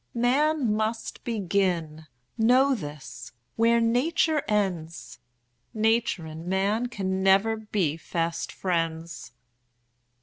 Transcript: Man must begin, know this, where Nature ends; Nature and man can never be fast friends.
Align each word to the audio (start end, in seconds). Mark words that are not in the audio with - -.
Man 0.15 0.73
must 0.75 1.23
begin, 1.23 2.07
know 2.35 2.73
this, 2.73 3.33
where 3.55 3.79
Nature 3.79 4.41
ends; 4.47 5.19
Nature 5.75 6.25
and 6.25 6.47
man 6.47 6.87
can 6.87 7.21
never 7.21 7.55
be 7.55 7.97
fast 7.97 8.51
friends. 8.51 9.33